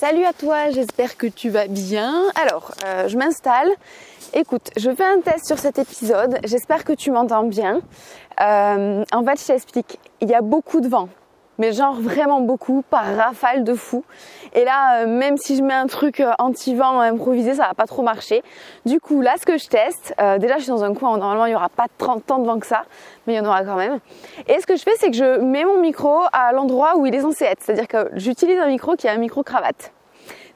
[0.00, 2.22] Salut à toi, j'espère que tu vas bien.
[2.34, 3.68] Alors, euh, je m'installe.
[4.32, 6.38] Écoute, je fais un test sur cet épisode.
[6.44, 7.82] J'espère que tu m'entends bien.
[8.40, 9.98] Euh, en fait, je t'explique.
[10.22, 11.10] Il y a beaucoup de vent
[11.60, 14.02] mais genre vraiment beaucoup, par rafale de fou.
[14.54, 17.86] Et là, euh, même si je mets un truc euh, anti-vent improvisé, ça va pas
[17.86, 18.42] trop marcher.
[18.86, 21.18] Du coup, là, ce que je teste, euh, déjà, je suis dans un coin où
[21.18, 22.84] normalement il y aura pas 30 ans de vent que ça,
[23.26, 23.98] mais il y en aura quand même.
[24.48, 27.14] Et ce que je fais, c'est que je mets mon micro à l'endroit où il
[27.14, 27.62] est censé être.
[27.62, 29.92] C'est-à-dire que j'utilise un micro qui est un micro cravate.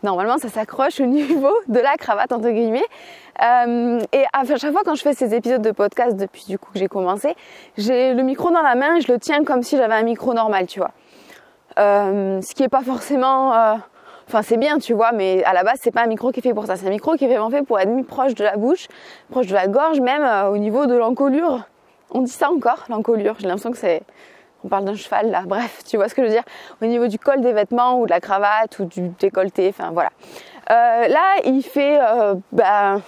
[0.05, 2.85] Normalement, ça s'accroche au niveau de la cravate, entre guillemets.
[3.43, 6.71] Euh, et à chaque fois quand je fais ces épisodes de podcast depuis du coup
[6.73, 7.35] que j'ai commencé,
[7.77, 10.35] j'ai le micro dans la main et je le tiens comme si j'avais un micro
[10.35, 10.93] normal, tu vois.
[11.81, 13.75] Euh, ce qui est pas forcément, euh,
[14.29, 16.43] enfin c'est bien, tu vois, mais à la base c'est pas un micro qui est
[16.43, 16.77] fait pour ça.
[16.77, 18.87] C'est un micro qui est vraiment fait pour être mis proche de la bouche,
[19.31, 21.63] proche de la gorge, même au niveau de l'encolure.
[22.13, 23.35] On dit ça encore, l'encolure.
[23.41, 24.03] J'ai l'impression que c'est
[24.65, 26.45] on parle d'un cheval là, bref, tu vois ce que je veux dire,
[26.83, 30.11] au niveau du col des vêtements ou de la cravate ou du décolleté, enfin voilà.
[30.71, 33.03] Euh, là, il fait, euh, ben,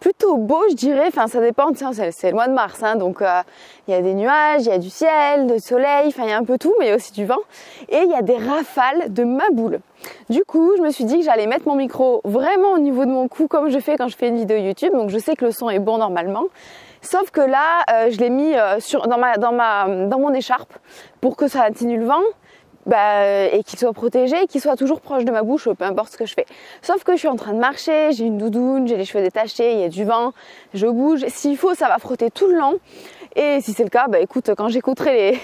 [0.00, 1.06] plutôt beau, je dirais.
[1.06, 1.68] Enfin, ça dépend.
[1.74, 3.42] C'est le mois de mars, hein, donc euh,
[3.86, 6.08] il y a des nuages, il y a du ciel, du soleil.
[6.08, 7.38] Enfin, il y a un peu tout, mais il y a aussi du vent.
[7.88, 9.80] Et il y a des rafales de ma boule.
[10.30, 13.10] Du coup, je me suis dit que j'allais mettre mon micro vraiment au niveau de
[13.10, 14.92] mon cou, comme je fais quand je fais une vidéo YouTube.
[14.92, 16.44] Donc, je sais que le son est bon normalement.
[17.02, 20.72] Sauf que là, euh, je l'ai mis euh, dans, ma, dans, ma, dans mon écharpe
[21.20, 22.22] pour que ça atténue le vent
[22.86, 26.16] bah, et qu'il soit protégé, qu'il soit toujours proche de ma bouche, peu importe ce
[26.16, 26.46] que je fais.
[26.82, 29.72] Sauf que je suis en train de marcher, j'ai une doudoune, j'ai les cheveux détachés,
[29.72, 30.32] il y a du vent,
[30.74, 31.24] je bouge.
[31.28, 32.78] S'il faut, ça va frotter tout le long.
[33.36, 35.40] Et si c'est le cas, bah écoute, quand j'écouterai les,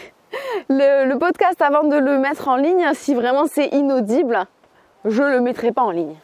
[0.69, 4.47] le, le, podcast avant de le mettre en ligne, si vraiment c'est inaudible,
[5.05, 6.17] je le mettrai pas en ligne.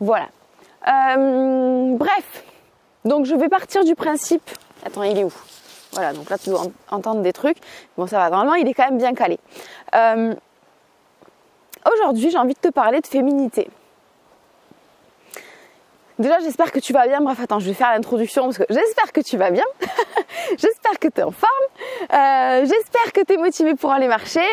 [0.00, 0.26] Voilà.
[0.86, 2.44] Euh, bref,
[3.04, 4.48] donc je vais partir du principe.
[4.84, 5.32] Attends, il est où?
[5.92, 7.58] Voilà, donc là tu dois entendre des trucs.
[7.96, 9.38] Bon, ça va, normalement il est quand même bien calé.
[9.94, 10.34] Euh,
[11.92, 13.68] Aujourd'hui, j'ai envie de te parler de féminité.
[16.18, 17.20] Déjà, j'espère que tu vas bien.
[17.20, 19.64] Bref, attends, je vais faire l'introduction parce que j'espère que tu vas bien.
[20.56, 21.50] j'espère que tu es en forme.
[22.12, 24.46] Euh, j'espère que tu es motivé pour aller marcher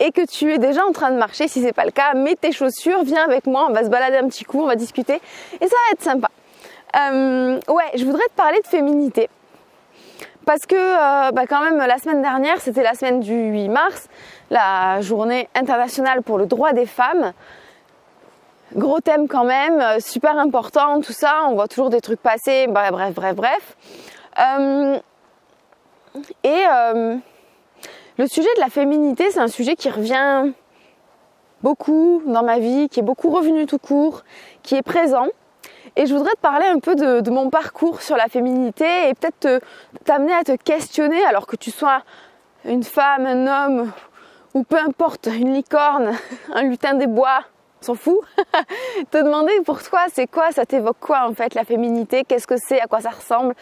[0.00, 1.48] et que tu es déjà en train de marcher.
[1.48, 4.16] Si c'est pas le cas, mets tes chaussures, viens avec moi, on va se balader
[4.16, 5.20] un petit coup, on va discuter
[5.60, 6.30] et ça va être sympa.
[6.96, 9.28] Euh, ouais, je voudrais te parler de féminité
[10.46, 14.08] parce que euh, bah quand même la semaine dernière, c'était la semaine du 8 mars,
[14.48, 17.32] la journée internationale pour le droit des femmes.
[18.74, 22.66] Gros thème quand même, euh, super important, tout ça, on voit toujours des trucs passer,
[22.68, 23.76] bref, bref, bref, bref.
[24.38, 24.98] Euh,
[26.44, 26.64] et
[28.16, 30.52] le sujet de la féminité, c'est un sujet qui revient
[31.62, 34.22] beaucoup dans ma vie, qui est beaucoup revenu tout court,
[34.62, 35.26] qui est présent.
[35.98, 39.62] Et je voudrais te parler un peu de, mon parcours sur la féminité et peut-être
[40.04, 42.02] t'amener à te questionner alors que tu sois
[42.66, 43.92] une femme, un homme
[44.52, 46.12] ou peu importe, une licorne,
[46.54, 47.40] un lutin des bois,
[47.80, 48.20] s'en fout.
[49.10, 52.56] te demander pour toi, c'est quoi, ça t'évoque quoi en fait la féminité, qu'est-ce que
[52.58, 53.54] c'est, à quoi ça ressemble,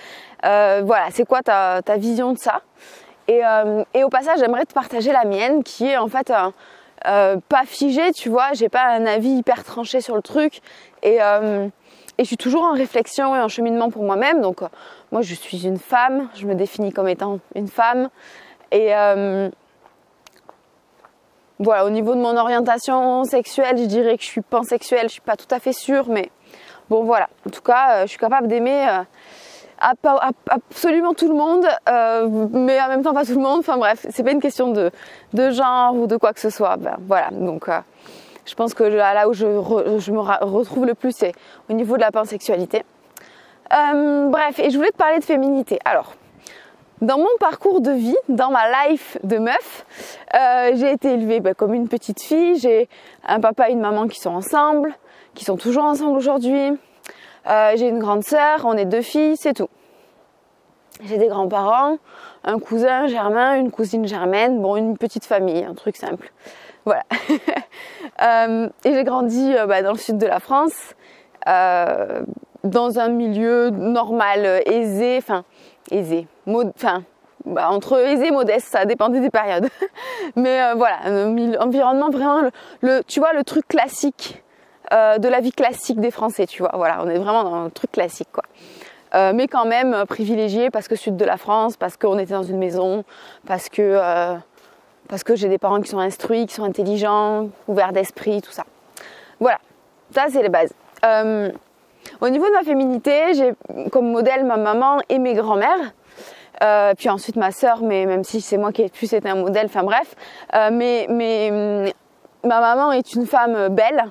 [0.44, 2.62] euh, voilà, c'est quoi ta, vision de ça.
[3.28, 6.32] Et, euh, et, au passage, j'aimerais te partager la mienne qui est en fait
[7.06, 10.60] euh, pas figée, tu vois, j'ai pas un avis hyper tranché sur le truc
[11.02, 11.18] et
[12.18, 14.40] et je suis toujours en réflexion et en cheminement pour moi-même.
[14.40, 14.68] Donc, euh,
[15.10, 16.28] moi, je suis une femme.
[16.34, 18.08] Je me définis comme étant une femme.
[18.70, 19.50] Et euh,
[21.58, 25.08] voilà, au niveau de mon orientation sexuelle, je dirais que je suis pansexuelle.
[25.08, 26.30] Je suis pas tout à fait sûre, mais
[26.88, 27.28] bon, voilà.
[27.46, 28.86] En tout cas, euh, je suis capable d'aimer
[29.80, 31.66] absolument tout le monde,
[32.52, 33.58] mais en même temps pas tout le monde.
[33.58, 34.90] Enfin bref, c'est pas une question de,
[35.34, 36.76] de genre ou de quoi que ce soit.
[36.76, 37.68] Ben, voilà, donc
[38.44, 41.32] je pense que là où je, me retrouve le plus, c'est
[41.68, 42.82] au niveau de la pansexualité.
[43.72, 45.78] Euh, bref, et je voulais te parler de féminité.
[45.84, 46.14] Alors,
[47.00, 49.86] dans mon parcours de vie, dans ma life de meuf,
[50.34, 52.58] euh, j'ai été élevée bah, comme une petite fille.
[52.58, 52.88] J'ai
[53.26, 54.94] un papa et une maman qui sont ensemble,
[55.34, 56.72] qui sont toujours ensemble aujourd'hui.
[57.46, 59.68] Euh, j'ai une grande sœur, on est deux filles, c'est tout.
[61.02, 61.98] J'ai des grands-parents,
[62.44, 66.32] un cousin germain, une cousine germaine, bon, une petite famille, un truc simple.
[66.84, 67.02] Voilà.
[68.22, 70.94] euh, et j'ai grandi euh, bah, dans le sud de la France,
[71.48, 72.22] euh,
[72.62, 75.44] dans un milieu normal, aisé, enfin
[75.90, 77.02] aisé, enfin
[77.44, 79.68] bah, entre aisé et modeste, ça dépendait des périodes.
[80.36, 82.42] Mais voilà, un environnement vraiment,
[82.80, 84.42] le, tu vois, le truc classique
[84.90, 86.72] de la vie classique des Français, tu vois.
[86.74, 88.44] Voilà, on est vraiment dans le truc classique, quoi.
[89.32, 92.58] Mais quand même privilégié parce que sud de la France, parce qu'on était dans une
[92.58, 93.04] maison,
[93.46, 94.38] parce que
[95.08, 98.64] parce que j'ai des parents qui sont instruits, qui sont intelligents, ouverts d'esprit, tout ça.
[99.40, 99.58] Voilà,
[100.12, 100.72] ça c'est les bases.
[101.04, 101.50] Euh,
[102.20, 103.52] au niveau de ma féminité, j'ai
[103.90, 105.92] comme modèle ma maman et mes grands-mères.
[106.62, 109.34] Euh, puis ensuite ma sœur, mais même si c'est moi qui ai plus été un
[109.34, 110.14] modèle, enfin bref.
[110.54, 111.92] Euh, mais, mais
[112.44, 114.04] ma maman est une femme belle,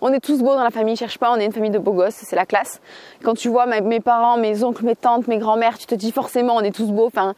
[0.00, 1.92] on est tous beaux dans la famille, cherche pas, on est une famille de beaux
[1.92, 2.80] gosses, c'est la classe.
[3.24, 6.54] Quand tu vois mes, parents, mes oncles, mes tantes, mes grands-mères, tu te dis forcément
[6.54, 7.06] on est tous beaux.
[7.06, 7.34] Enfin,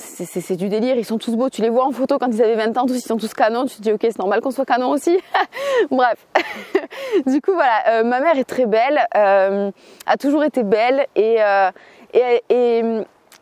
[0.00, 2.56] c'est du délire, ils sont tous beaux, tu les vois en photo quand ils avaient
[2.56, 4.64] 20 ans, tous ils sont tous canons, tu te dis ok c'est normal qu'on soit
[4.64, 5.18] canon aussi.
[5.90, 6.26] Bref,
[7.26, 9.70] du coup voilà, euh, ma mère est très belle, euh,
[10.06, 11.70] a toujours été belle et, euh,
[12.14, 12.82] et, et,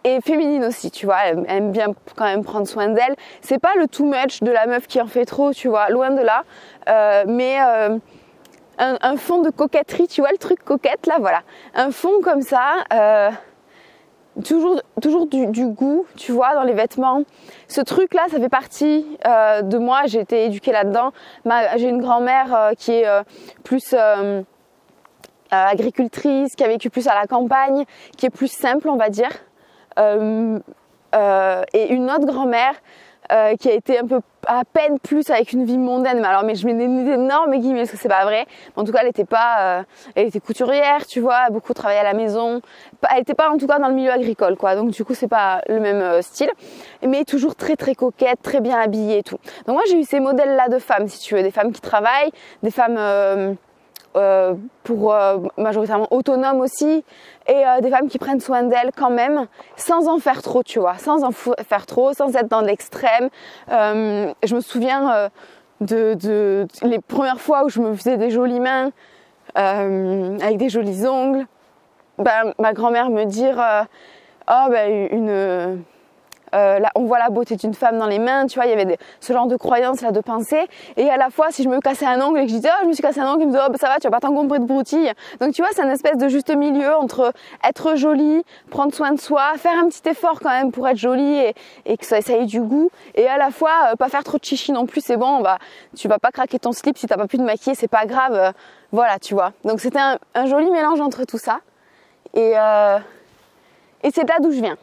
[0.05, 3.15] et, féminine aussi, tu vois, elle aime bien quand même prendre soin d'elle.
[3.41, 6.11] C'est pas le too much de la meuf qui en fait trop, tu vois, loin
[6.11, 6.45] de là,
[7.27, 7.59] mais
[8.79, 11.43] un, fond de coquetterie, tu vois le truc coquette là, voilà,
[11.75, 12.85] un fond comme ça
[14.44, 17.23] toujours, toujours du, goût, tu vois, dans les vêtements.
[17.69, 20.02] Ce truc-là, ça fait partie euh, de moi.
[20.06, 21.12] J'ai été éduquée là-dedans.
[21.76, 23.23] J'ai une grand-mère euh, qui est euh,
[23.64, 23.94] plus
[25.50, 27.85] agricultrice, qui a vécu plus à la campagne,
[28.17, 29.31] qui est plus simple, on va dire.
[29.96, 32.75] et une autre grand-mère
[33.31, 36.21] euh, qui a été un peu à peine plus avec une vie mondaine.
[36.21, 38.47] Mais alors, mais je mets des, énormes guillemets parce que c'est pas vrai.
[38.77, 39.83] en tout cas, elle était pas, euh,
[40.15, 42.63] elle était couturière, tu vois, beaucoup travaillé à la maison.
[43.15, 44.77] Elle était pas en tout cas dans le milieu agricole, quoi.
[44.77, 46.51] Donc du coup, c'est pas le même euh, style,
[47.07, 49.39] mais toujours très très coquette, très bien habillée et tout.
[49.67, 52.31] Donc moi, j'ai eu ces modèles-là de femmes, si tu veux, des femmes qui travaillent,
[52.63, 53.57] des femmes
[54.17, 57.05] euh, pour euh, majoritairement autonomes aussi,
[57.47, 59.47] et euh, des femmes qui prennent soin d'elles quand même,
[59.77, 63.29] sans en faire trop, tu vois, sans en faire trop, sans être dans l'extrême.
[63.69, 65.31] je me souviens
[65.81, 68.91] de, les premières fois où je me faisais des jolies mains
[69.55, 71.47] avec des jolis ongles.
[72.19, 73.63] Ben, ma grand-mère me dire,
[74.51, 75.83] oh ben une
[76.55, 78.99] euh, on voit la beauté d'une femme dans les mains, tu vois, il y avait
[79.21, 80.67] ce genre de croyance là, de pensée.
[80.97, 82.81] Et à la fois, si je me cassais un ongle et que je disais, oh,
[82.83, 84.11] je me suis cassé un ongle, il me disait, oh, bah, ça va, tu vas
[84.11, 85.12] pas t'encombrer de broutilles.
[85.41, 87.33] Donc, tu vois, c'est une espèce de juste milieu entre
[87.65, 91.53] être jolie, prendre soin de soi, faire un petit effort quand même pour être jolie
[91.85, 92.91] et, que ça, ait du goût.
[93.15, 95.59] Et à la fois, euh, pas faire trop de chichi non plus, c'est bon, bah,
[95.97, 98.35] tu vas pas craquer ton slip si t'as pas pu te maquiller, c'est pas grave.
[98.35, 98.53] Euh,
[98.93, 99.53] voilà, tu vois.
[99.65, 101.61] Donc, c'était un, joli mélange entre tout ça.
[102.35, 102.53] Et,
[104.03, 104.77] et c'est là d'où je viens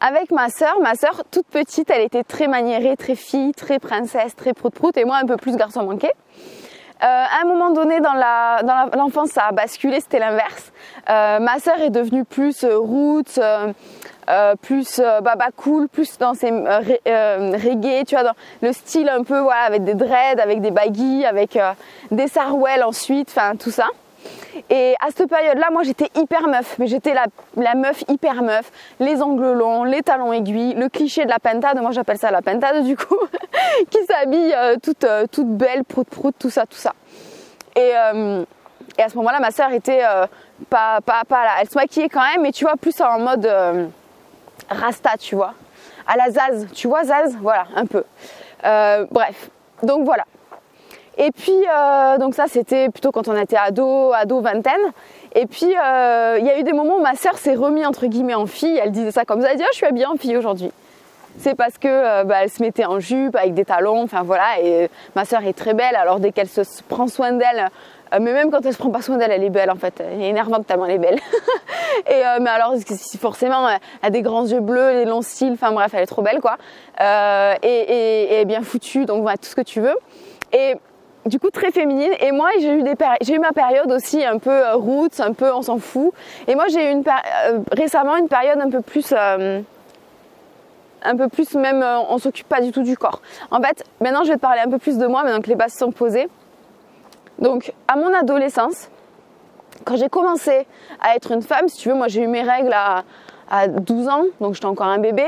[0.00, 0.78] avec ma sœur.
[0.80, 5.04] Ma sœur, toute petite, elle était très maniérée, très fille, très princesse, très prout-prout, et
[5.04, 6.10] moi un peu plus garçon manqué.
[7.02, 10.72] Euh, à un moment donné dans la dans l'enfance, ça a basculé, c'était l'inverse.
[11.10, 16.50] Euh, ma sœur est devenue plus euh, roots, euh, plus baba cool, plus dans ses
[16.50, 21.26] reggae, tu vois, dans le style un peu voilà avec des dreads, avec des baggy,
[21.26, 21.58] avec
[22.10, 23.88] des sarouels ensuite, enfin tout ça.
[24.70, 29.22] Et à cette période-là, moi j'étais hyper meuf, mais j'étais la, meuf hyper meuf, les
[29.22, 32.84] ongles longs, les talons aiguilles, le cliché de la pentade, moi j'appelle ça la pentade
[32.84, 33.18] du coup,
[33.90, 36.92] qui s'habille euh, toute, euh, toute belle, prout prout, tout ça, tout ça.
[37.76, 38.44] Et, euh,
[38.98, 40.02] à ce moment-là, ma sœur était
[40.70, 43.50] pas, pas, pas là, elle se maquillait quand même, mais tu vois, plus en mode
[44.70, 45.54] rasta, tu vois,
[46.06, 48.04] à la Zaz, tu vois Zaz, voilà, un peu.
[49.10, 49.50] bref,
[49.82, 50.24] donc voilà.
[51.16, 54.92] Et puis, euh, donc ça, c'était plutôt quand on était ado, ado vingtaine.
[55.34, 58.06] Et puis, euh, il y a eu des moments où ma sœur s'est remis entre
[58.06, 58.78] guillemets en fille.
[58.82, 59.48] Elle disait ça comme ça.
[59.50, 60.72] Elle dit, oh, je suis habillée en fille aujourd'hui.
[61.38, 64.02] C'est parce que euh, bah, elle se mettait en jupe avec des talons.
[64.02, 64.60] Enfin voilà.
[64.62, 65.96] Et ma sœur est très belle.
[65.96, 67.68] Alors dès qu'elle se prend soin d'elle,
[68.12, 70.00] mais même quand elle se prend pas soin d'elle, elle est belle en fait.
[70.00, 71.18] Elle est énervante tellement elle est belle.
[72.08, 72.74] et mais alors
[73.20, 75.54] forcément, elle a des grands yeux bleus, les longs cils.
[75.54, 76.56] Enfin bref, elle est trop belle quoi.
[77.00, 79.04] Et, et, et, bien foutue.
[79.04, 79.96] Donc voilà, tout ce que tu veux.
[80.52, 80.76] Et
[81.26, 82.12] du coup très féminine.
[82.20, 85.32] Et moi j'ai eu des j'ai eu ma période aussi un peu euh, roots un
[85.32, 86.12] peu on s'en fout.
[86.46, 89.60] Et moi j'ai eu une euh, récemment une période un peu plus euh,
[91.02, 93.20] un peu plus même on s'occupe pas du tout du corps.
[93.50, 95.56] En fait maintenant je vais te parler un peu plus de moi maintenant que les
[95.56, 96.28] bases sont posées.
[97.38, 98.88] Donc à mon adolescence
[99.84, 100.66] quand j'ai commencé
[101.00, 103.04] à être une femme si tu veux moi j'ai eu mes règles à,
[103.50, 105.26] à 12 ans donc j'étais encore un bébé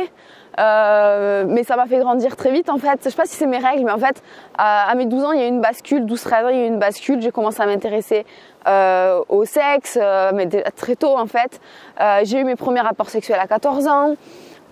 [0.59, 3.01] euh, mais ça m'a fait grandir très vite en fait.
[3.05, 4.23] Je sais pas si c'est mes règles, mais en fait,
[4.57, 6.65] à, mes 12 ans, il y a eu une bascule, 12-13 ans, il y a
[6.65, 7.21] eu une bascule.
[7.21, 8.25] J'ai commencé à m'intéresser
[8.67, 11.61] euh, au sexe, euh, mais très tôt en fait.
[12.01, 14.17] Euh, j'ai eu mes premiers rapports sexuels à 14 ans.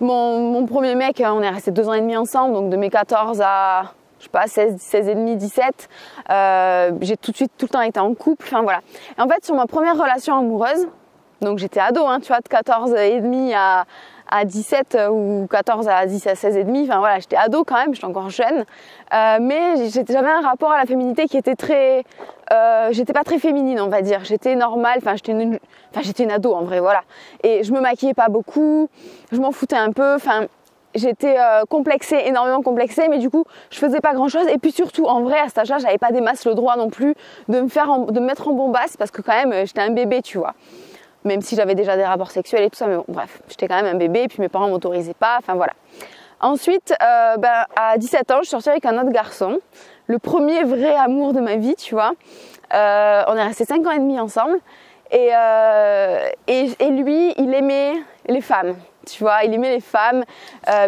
[0.01, 2.89] Mon, mon premier mec, on est resté deux ans et demi ensemble, donc de mes
[2.89, 5.89] 14 à je sais pas 16 16 et demi 17
[6.29, 8.79] euh, j'ai tout de suite tout le temps été en couple enfin voilà
[9.17, 10.87] et en fait sur ma première relation amoureuse
[11.41, 13.85] donc j'étais ado hein, tu vois de 14 et demi à
[14.29, 16.83] à 17 euh, ou 14 à 10 à 16 et demi.
[16.83, 18.65] Enfin voilà, j'étais ado quand même, j'étais encore jeune.
[19.13, 22.03] Euh, mais j'avais un rapport à la féminité qui était très,
[22.51, 24.23] euh, j'étais pas très féminine on va dire.
[24.23, 25.59] J'étais normale, enfin j'étais une,
[25.91, 27.03] enfin j'étais une ado en vrai, voilà.
[27.43, 28.89] Et je me maquillais pas beaucoup,
[29.31, 30.47] je m'en foutais un peu, enfin
[30.95, 34.47] j'étais euh, complexée, énormément complexée, mais du coup, je faisais pas grand chose.
[34.47, 36.89] Et puis surtout, en vrai, à cet âge-là, j'avais pas des masses le droit non
[36.89, 37.13] plus
[37.49, 40.21] de me faire, de me mettre en bombasse parce que quand même, j'étais un bébé,
[40.21, 40.55] tu vois
[41.25, 43.81] même si j'avais déjà des rapports sexuels et tout ça, mais bon, bref, j'étais quand
[43.81, 45.73] même un bébé, et puis mes parents m'autorisaient pas, enfin voilà.
[46.39, 49.59] Ensuite, euh, ben, à 17 ans, je suis sortie avec un autre garçon.
[50.07, 52.13] le premier vrai amour de ma vie, tu vois.
[52.73, 54.59] Euh, on est resté 5 ans et demi ensemble.
[55.11, 57.93] Et, euh, et, et, lui, il aimait
[58.27, 58.75] les femmes,
[59.07, 60.23] tu vois, il aimait les femmes,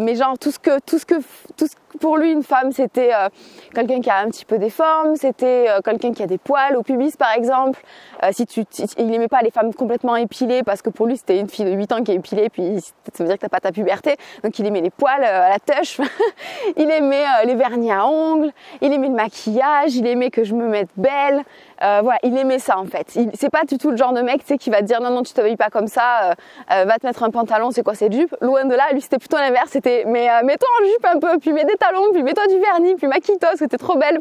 [0.01, 1.15] mais genre tout ce que, tout ce que,
[1.55, 1.67] tout
[1.97, 3.29] pour lui, une femme, c'était euh,
[3.73, 6.75] quelqu'un qui a un petit peu des formes, c'était euh, quelqu'un qui a des poils
[6.75, 7.79] au pubis, par exemple.
[8.23, 8.63] Euh, si tu,
[8.97, 11.71] il n'aimait pas les femmes complètement épilées parce que pour lui, c'était une fille de
[11.71, 12.79] 8 ans qui est épilée, puis
[13.13, 14.15] ça veut dire que t'as pas ta puberté.
[14.43, 15.99] Donc il aimait les poils à la tâche.
[16.77, 18.51] il aimait les vernis à ongles,
[18.81, 21.43] il aimait le maquillage, il aimait que je me mette belle.
[21.79, 23.17] voilà, il aimait ça en fait.
[23.33, 25.23] C'est pas du tout le genre de mec, tu qui va te dire non non,
[25.23, 26.35] tu t'habilles pas comme ça,
[26.69, 28.35] va te mettre un pantalon, c'est quoi cette jupe?
[28.41, 29.69] Loin de là, lui c'était plutôt l'inverse.
[29.71, 31.77] C'était mais mets-toi en jupe un peu, puis mets des
[32.13, 34.19] puis mets-toi du vernis, puis maquille-toi, c'était trop belle,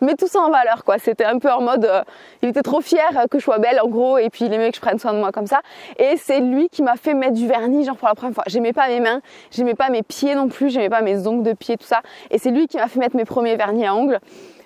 [0.00, 0.98] mets tout ça en valeur, quoi.
[0.98, 2.02] C'était un peu en mode, euh,
[2.42, 4.76] il était trop fier que je sois belle, en gros, et puis il aimait que
[4.76, 5.60] je prenne soin de moi comme ça.
[5.98, 8.44] Et c'est lui qui m'a fait mettre du vernis, genre pour la première fois.
[8.46, 11.52] J'aimais pas mes mains, j'aimais pas mes pieds non plus, j'aimais pas mes ongles de
[11.52, 12.00] pied, tout ça.
[12.30, 14.18] Et c'est lui qui m'a fait mettre mes premiers vernis à ongles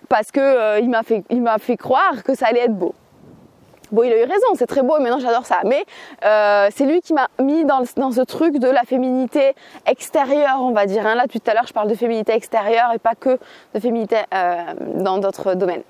[0.08, 2.94] parce que euh, il m'a fait croire que ça allait être beau.
[4.02, 5.60] Il a eu raison, c'est très beau maintenant j'adore ça.
[5.64, 5.84] Mais
[6.24, 9.54] euh, c'est lui qui m'a mis dans, ce truc de la féminité
[9.86, 11.06] extérieure, on va dire.
[11.06, 11.14] Hein.
[11.14, 13.38] Là, tout à l'heure, je parle de féminité extérieure et pas que
[13.74, 14.56] de féminité euh,
[14.96, 15.82] dans d'autres domaines.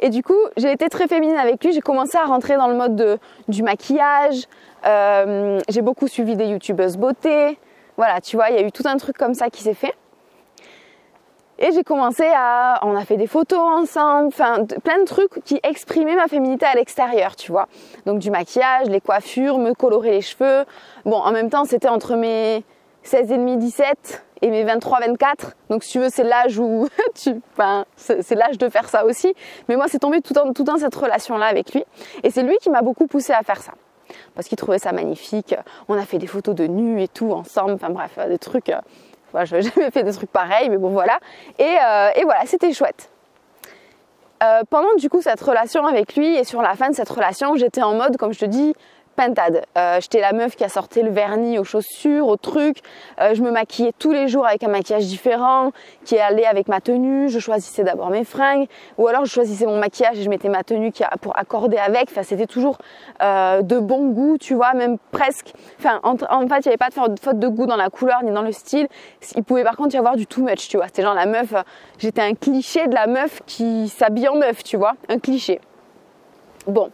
[0.00, 1.72] Et du coup, j'ai été très féminine avec lui.
[1.72, 3.18] J'ai commencé à rentrer dans le mode de,
[3.48, 4.44] du maquillage.
[4.84, 7.58] Euh, j'ai beaucoup suivi des youtubeuses beauté.
[7.96, 9.94] Voilà, tu vois, il y a eu tout un truc comme ça qui s'est fait.
[11.58, 15.60] Et j'ai commencé à, on a fait des photos ensemble, enfin plein de trucs qui
[15.62, 17.68] exprimaient ma féminité à l'extérieur, tu vois.
[18.06, 20.64] Donc du maquillage, les coiffures, me colorer les cheveux.
[21.04, 22.64] Bon, en même temps, c'était entre mes
[23.04, 25.52] 16 et demi, 17 et mes 23, 24.
[25.70, 29.32] Donc si tu veux, c'est l'âge où tu, enfin, c'est l'âge de faire ça aussi.
[29.68, 31.84] Mais moi, c'est tombé tout dans, tout cette relation-là avec lui.
[32.24, 33.72] Et c'est lui qui m'a beaucoup poussé à faire ça.
[34.34, 35.54] Parce qu'il trouvait ça magnifique.
[35.88, 37.72] On a fait des photos de nus et tout ensemble.
[37.72, 38.72] Enfin bref, des trucs
[39.42, 41.18] je n'avais jamais fait des trucs pareils, mais bon voilà.
[41.58, 43.10] Et, euh, voilà, c'était chouette.
[44.42, 47.56] Euh, pendant du coup cette relation avec lui et sur la fin de cette relation,
[47.56, 48.74] j'étais en mode, comme je te dis,
[49.14, 49.64] pentade.
[49.76, 52.78] Euh, J'étais la meuf qui a sorti le vernis aux chaussures, aux trucs.
[53.20, 55.72] Euh, je me maquillais tous les jours avec un maquillage différent,
[56.04, 57.28] qui allait avec ma tenue.
[57.28, 58.66] Je choisissais d'abord mes fringues,
[58.98, 61.76] ou alors je choisissais mon maquillage et je mettais ma tenue qui a, pour accorder
[61.78, 62.08] avec.
[62.10, 62.78] Enfin, c'était toujours
[63.22, 65.52] euh, de bon goût, tu vois, même presque.
[65.78, 68.22] Enfin, en, en fait, il n'y avait pas de faute de goût dans la couleur
[68.22, 68.88] ni dans le style.
[69.36, 70.86] Il pouvait par contre y avoir du too much, tu vois.
[70.86, 71.54] C'était genre la meuf.
[71.98, 75.60] J'étais un cliché de la meuf qui s'habille en meuf, tu vois, un cliché.
[76.66, 76.90] Bon,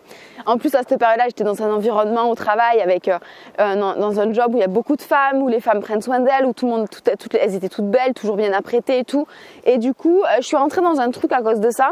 [0.46, 3.18] en plus, à cette période-là, j'étais dans un environnement au travail avec euh,
[3.60, 6.02] euh dans un job où il y a beaucoup de femmes, où les femmes prennent
[6.02, 9.04] soin d'elles, où tout le monde, toutes, elles étaient toutes belles, toujours bien apprêtées et
[9.04, 9.26] tout.
[9.64, 11.90] Et du coup, euh, je suis rentrée dans un truc à cause de ça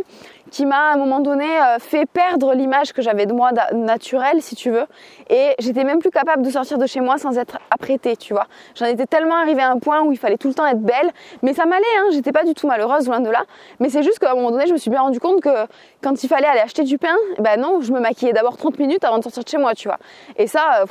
[0.50, 1.46] qui m'a à un moment donné
[1.78, 4.86] fait perdre l'image que j'avais de moi naturelle, si tu veux.
[5.28, 8.46] Et j'étais même plus capable de sortir de chez moi sans être apprêtée, tu vois.
[8.74, 11.10] J'en étais tellement arrivée à un point où il fallait tout le temps être belle,
[11.42, 12.06] mais ça m'allait, hein.
[12.12, 13.44] J'étais pas du tout malheureuse, loin de là.
[13.80, 15.66] Mais c'est juste qu'à un moment donné, je me suis bien rendu compte que
[16.02, 19.04] quand il fallait aller acheter du pain, ben non, je me maquillais d'abord 30 minutes
[19.04, 19.98] avant de sortir de chez moi, tu vois.
[20.36, 20.86] Et ça, euh,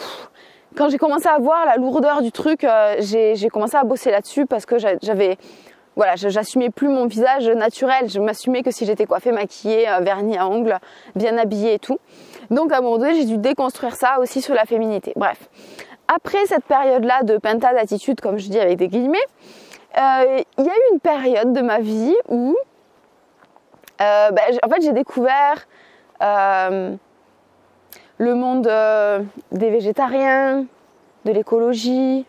[0.76, 4.46] quand j'ai commencé à voir la lourdeur du truc, euh, j'ai commencé à bosser là-dessus
[4.46, 5.38] parce que j'avais
[5.96, 10.38] voilà, j'assumais plus mon visage naturel, je m'assumais que si j'étais coiffée, maquillée, euh, vernis
[10.38, 10.78] à ongles,
[11.16, 11.98] bien habillée et tout.
[12.52, 15.14] Donc à un moment donné, j'ai dû déconstruire ça aussi sur la féminité.
[15.16, 15.50] Bref,
[16.08, 19.26] après cette période-là de pinta d'attitude, comme je dis avec des guillemets,
[19.96, 22.56] il y a eu une période de ma vie où,
[23.98, 25.66] ben, en fait, j'ai découvert
[28.18, 29.22] le monde euh,
[29.52, 30.66] des végétariens,
[31.26, 32.26] de l'écologie,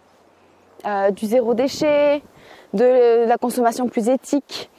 [0.87, 2.23] euh, du zéro déchet,
[2.75, 4.71] de la consommation plus éthique.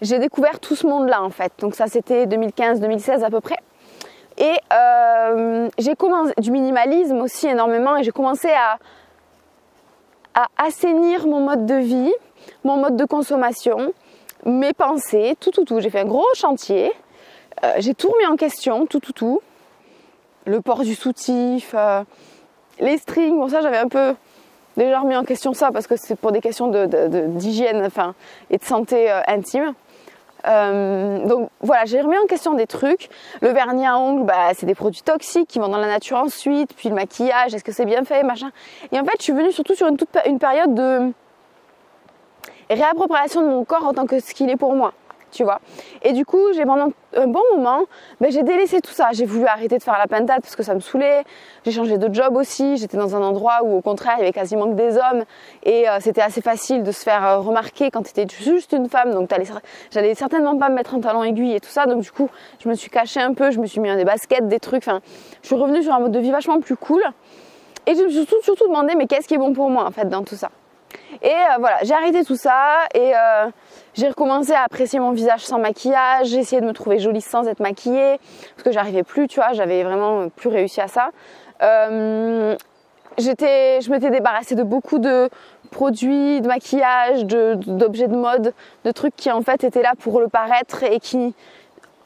[0.00, 1.52] J'ai découvert tout ce monde-là en fait.
[1.58, 3.56] Donc ça c'était 2015-2016 à peu près.
[4.36, 8.78] Et euh, j'ai commencé du minimalisme aussi énormément et j'ai commencé à,
[10.34, 12.12] à assainir mon mode de vie,
[12.62, 13.92] mon mode de consommation,
[14.44, 15.80] mes pensées, tout tout tout.
[15.80, 16.92] J'ai fait un gros chantier.
[17.78, 19.40] j'ai tout remis en question, tout tout tout
[20.48, 22.02] le port du soutif, euh,
[22.80, 23.38] les strings.
[23.38, 24.14] Bon, ça, j'avais un peu
[24.76, 28.14] déjà remis en question ça parce que c'est pour des questions d'hygiène enfin,
[28.50, 29.74] et de santé euh, intime.
[30.46, 33.10] Euh, donc voilà, j'ai remis en question des trucs.
[33.42, 36.74] Le vernis à ongles, bah, c'est des produits toxiques qui vont dans la nature ensuite.
[36.74, 38.50] Puis le maquillage, est-ce que c'est bien fait, machin.
[38.92, 41.12] Et en fait, je suis venue surtout sur une période de
[42.70, 44.92] réappropriation de mon corps en tant que ce qu'il est pour moi
[46.02, 47.84] Et du coup, j'ai pendant un bon moment,
[48.20, 49.08] ben, j'ai délaissé tout ça.
[49.12, 51.24] J'ai voulu arrêter de faire la pentade parce que ça me saoulait.
[51.64, 52.76] J'ai changé de job aussi.
[52.76, 55.24] J'étais dans un endroit où, au contraire, il y avait quasiment que des hommes
[55.62, 58.88] et euh, c'était assez facile de se faire euh, remarquer quand tu étais juste une
[58.88, 59.12] femme.
[59.12, 59.30] Donc,
[59.90, 61.86] j'allais certainement pas me mettre un talon aiguille et tout ça.
[61.86, 63.50] Donc, du coup, je me suis cachée un peu.
[63.50, 64.82] Je me suis mis dans des baskets, des trucs.
[64.82, 65.00] Enfin,
[65.42, 67.02] je suis revenue sur un mode de vie vachement plus cool.
[67.86, 69.90] Et je me suis surtout, surtout demandé, mais qu'est-ce qui est bon pour moi en
[69.90, 70.50] fait dans tout ça?
[71.22, 73.12] Et voilà, j'ai arrêté tout ça et
[73.94, 76.28] j'ai recommencé à apprécier mon visage sans maquillage.
[76.28, 78.18] J'ai essayé de me trouver jolie sans être maquillée
[78.50, 81.10] parce que j'arrivais plus, tu vois, j'avais vraiment plus réussi à ça.
[83.18, 85.28] j'étais, je m'étais débarrassée de beaucoup de
[85.70, 90.28] produits, de maquillage, d'objets de, mode, de trucs qui en fait étaient là pour le
[90.28, 91.34] paraître et qui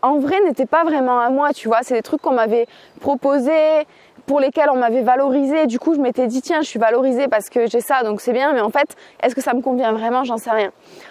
[0.03, 1.79] en vrai n'étaient pas vraiment à moi, tu vois.
[1.83, 2.67] C'est des trucs qu'on m'avait
[3.01, 3.87] proposés,
[4.27, 5.67] pour lesquels on m'avait valorisé.
[5.67, 8.33] Du coup, je m'étais dit, tiens, je suis valorisée parce que j'ai ça, donc c'est
[8.33, 8.53] bien.
[8.53, 10.25] Mais en fait, est-ce que ça me convient vraiment?
[10.25, 10.71] J'en sais rien.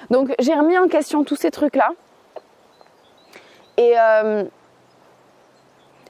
[0.10, 1.92] Donc, j'ai remis en question tous ces trucs-là.
[3.78, 4.44] Et, euh,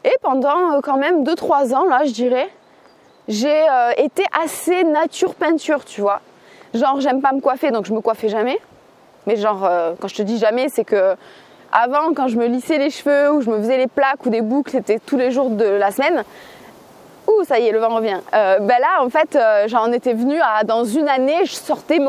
[0.04, 2.50] et pendant euh, quand même 2-3 ans, là, je dirais,
[3.28, 6.22] j'ai euh, été assez nature peinture, tu vois.
[6.74, 8.60] Genre, j'aime pas me coiffer, donc je me coiffais jamais.
[9.28, 11.16] Mais genre, quand je te dis jamais, c'est que
[11.72, 14.42] avant, quand je me lissais les cheveux ou je me faisais les plaques ou des
[14.42, 16.24] boucles, c'était tous les jours de la semaine.
[17.46, 18.20] Ça y est, le vent revient.
[18.34, 22.00] Euh, ben là, en fait, euh, j'en étais venue à, dans une année, je sortais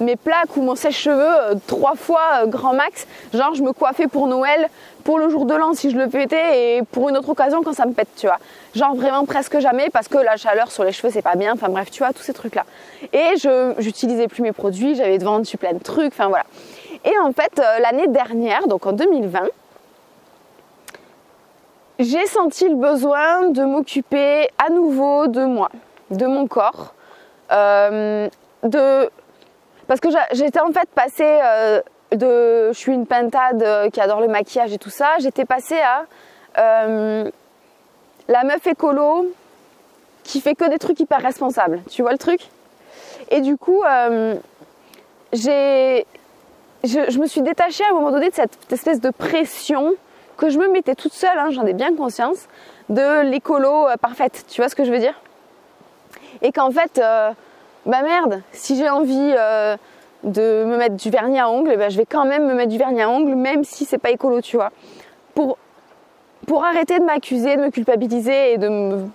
[0.00, 3.06] mes plaques ou mon sèche-cheveux trois fois grand max.
[3.34, 4.68] Genre, je me coiffais pour Noël,
[5.04, 7.72] pour le jour de l'an si je le pétais et pour une autre occasion quand
[7.72, 8.38] ça me pète, tu vois.
[8.74, 11.68] Genre vraiment presque jamais parce que la chaleur sur les cheveux c'est pas bien, enfin
[11.68, 12.64] bref, tu vois, tous ces trucs là.
[13.12, 16.44] Et je j'utilisais plus mes produits, j'avais vendu plein de trucs, enfin voilà.
[17.04, 19.40] Et en fait, euh, l'année dernière, donc en 2020,
[22.00, 25.68] j'ai senti le besoin de m'occuper à nouveau de moi,
[26.10, 26.94] de mon corps,
[27.52, 28.26] euh,
[28.62, 29.10] de
[29.86, 34.20] parce que j'étais en fait passée euh, de je suis une pentade euh, qui adore
[34.20, 36.06] le maquillage et tout ça, j'étais passée à
[36.56, 39.26] la meuf écolo
[40.24, 41.82] qui fait que des trucs hyper responsables.
[41.90, 42.48] Tu vois le truc?
[43.30, 43.82] Et du coup,
[45.32, 46.06] j'ai,
[46.84, 49.94] je, me suis détachée à un moment donné de cette espèce de pression
[50.40, 52.48] que je me mettais toute seule, hein, j'en ai bien conscience,
[52.88, 54.46] de l'écolo parfaite.
[54.48, 55.14] Tu vois ce que je veux dire?
[56.40, 56.98] Et qu'en fait,
[57.86, 59.34] bah merde, si j'ai envie
[60.24, 62.78] de me mettre du vernis à ongles, ben, je vais quand même me mettre du
[62.78, 64.70] vernis à ongles, même si c'est pas écolo, tu vois.
[65.34, 65.58] Pour,
[66.46, 69.08] pour arrêter de m'accuser, de me culpabiliser et de me,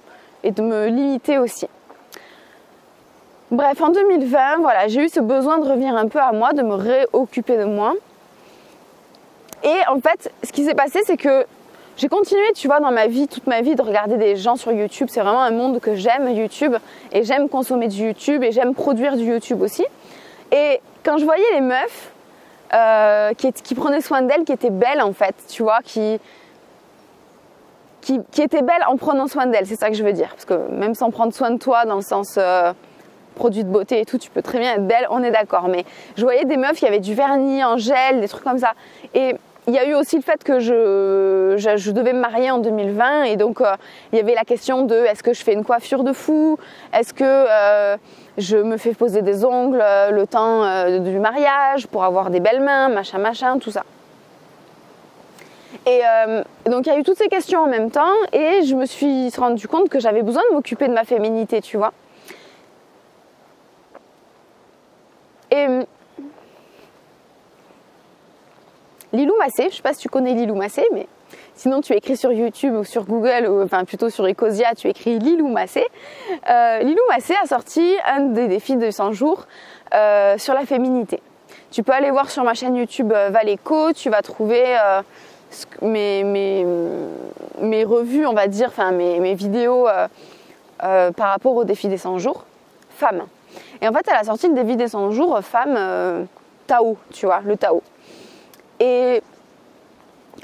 [0.43, 1.67] et de me limiter aussi.
[3.52, 6.62] Bref, en 2020, voilà, j'ai eu ce besoin de revenir un peu à moi, de
[6.62, 7.93] me réoccuper de moi.
[9.65, 11.45] Et en fait, ce qui s'est passé, c'est que
[11.97, 14.71] j'ai continué, tu vois, dans ma vie, toute ma vie, de regarder des gens sur
[14.71, 15.08] YouTube.
[15.10, 16.75] C'est vraiment un monde que j'aime, YouTube.
[17.12, 19.86] Et j'aime consommer du YouTube et j'aime produire du YouTube aussi.
[20.51, 22.12] Et quand je voyais les meufs
[22.73, 26.19] euh, qui, prenaient soin d'elles, qui étaient belles en fait, tu vois, qui,
[28.01, 30.30] qui, qui étaient belles en prenant soin d'elles, c'est ça que je veux dire.
[30.30, 32.73] Parce que même sans prendre soin de toi dans le sens euh,
[33.36, 35.69] produit de beauté et tout, tu peux très bien être belle, on est d'accord.
[35.69, 35.86] Mais
[36.17, 38.73] je voyais des meufs qui avaient du vernis en gel, des trucs comme ça.
[39.13, 39.36] Et
[39.67, 43.36] il y a eu aussi le fait que je, devais me marier en 2020 et
[43.36, 43.75] donc euh,
[44.12, 46.60] il y avait la question de est-ce que je fais une coiffure de fou?
[46.93, 47.97] Est-ce que euh,
[48.38, 52.62] je me fais poser des ongles euh, le temps du mariage pour avoir des belles
[52.62, 53.84] mains, machin, machin, tout ça.
[55.88, 56.01] Et
[56.69, 59.30] donc il y a eu toutes ces questions en même temps et je me suis
[59.38, 61.91] rendu compte que j'avais besoin de m'occuper de ma féminité, tu vois.
[65.51, 65.67] Et
[69.15, 71.05] Lilou Massé, je sais pas si tu connais Lilou Massé, mais
[71.53, 75.19] sinon tu écris sur YouTube ou sur Google, ou enfin plutôt sur Ecosia, tu écris
[75.19, 75.86] Lilou Massé.
[76.49, 79.45] Euh, Lilou Massé a sorti un des défis de 100 jours
[79.93, 81.21] euh, sur la féminité.
[81.69, 84.63] Tu peux aller voir sur ma chaîne YouTube euh, Valéco, tu vas trouver
[85.84, 89.88] mes, mes, revues, on va dire, enfin mes, mes vidéos
[90.79, 92.45] par rapport au défi des 100 jours
[92.97, 93.27] femmes.
[93.79, 96.27] Et en fait, elle a sorti le défi des 100 jours femmes
[96.65, 97.84] Tao, tu vois, le Tao.
[98.79, 99.21] Et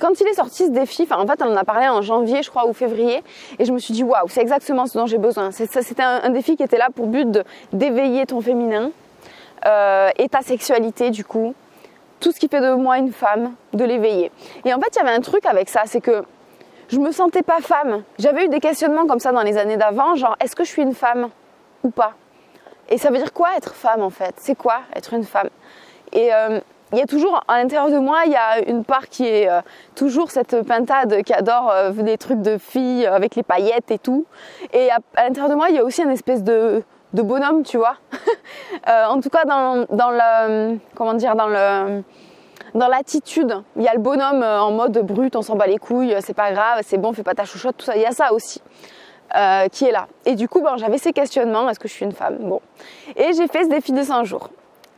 [0.01, 2.49] quand il est sorti ce défi, en fait on en a parlé en janvier je
[2.49, 3.23] crois ou février
[3.59, 5.51] et je me suis dit waouh c'est exactement ce dont j'ai besoin.
[5.51, 7.39] C'était un, défi qui était là pour but
[7.71, 8.91] d'éveiller ton féminin
[9.65, 11.53] euh, et ta sexualité du coup,
[12.19, 14.31] tout ce qui fait de moi une femme, de l'éveiller.
[14.65, 16.23] Et en fait il y avait un truc avec ça, c'est que
[16.89, 18.03] je me sentais pas femme.
[18.17, 20.81] J'avais eu des questionnements comme ça dans les années d'avant, genre est-ce que je suis
[20.81, 21.29] une femme
[21.83, 22.13] ou pas?
[22.89, 24.33] Et ça veut dire quoi être femme en fait?
[24.37, 25.49] C'est quoi être une femme?
[26.11, 26.59] Et euh,
[26.93, 29.49] il y a toujours à l'intérieur de moi, il y a une part qui est
[29.49, 29.61] euh,
[29.95, 34.25] toujours cette pintade qui adore euh, des trucs de filles avec les paillettes et tout.
[34.73, 37.95] Et à, l'intérieur de moi, il y a aussi une espèce de, bonhomme, tu vois.
[38.89, 42.03] euh, en tout cas, dans, dans le comment dire, dans le
[42.73, 45.77] dans l'attitude, il y a le bonhomme euh, en mode brut, on s'en bat les
[45.77, 47.95] couilles, c'est pas grave, c'est bon, fais pas ta chouchotte, tout ça.
[47.95, 48.61] Il y a ça aussi.
[49.71, 50.07] qui est là.
[50.25, 52.37] Et du coup, j'avais ces questionnements, est-ce que je suis une femme?
[52.41, 52.61] Bon.
[53.15, 54.49] Et j'ai fait ce défi de 100 jours.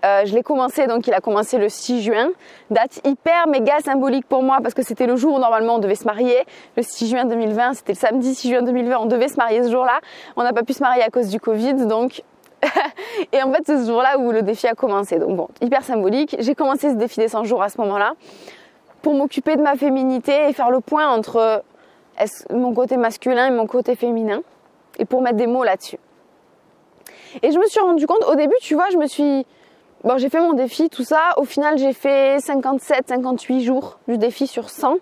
[0.03, 2.29] Euh, je l'ai commencé, donc il a commencé le 6 juin.
[2.69, 5.95] Date hyper méga symbolique pour moi parce que c'était le jour où normalement on devait
[5.95, 6.37] se marier.
[6.75, 9.71] Le 6 juin 2020, c'était le samedi 6 juin 2020, on devait se marier ce
[9.71, 9.99] jour-là.
[10.35, 12.21] On n'a pas pu se marier à cause du Covid, donc
[13.31, 15.19] et en fait, c'est ce jour-là où le défi a commencé.
[15.19, 16.35] Donc bon, hyper symbolique.
[16.39, 18.13] J'ai commencé ce défi des 100 jours à ce moment-là
[19.01, 21.63] pour m'occuper de ma féminité et faire le point entre
[22.51, 24.41] mon côté masculin et mon côté féminin
[24.99, 25.97] et pour mettre des mots là-dessus.
[27.41, 29.45] Et je me suis rendu compte, au début, tu vois, je me suis...
[30.03, 31.31] Bon, j'ai fait mon défi, tout ça.
[31.37, 34.97] Au final, j'ai fait 57, 58 jours du défi sur 100.